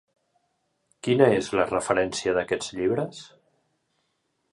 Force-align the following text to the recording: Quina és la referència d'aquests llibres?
Quina 1.07 1.27
és 1.41 1.49
la 1.59 1.67
referència 1.71 2.33
d'aquests 2.39 2.71
llibres? 2.79 3.21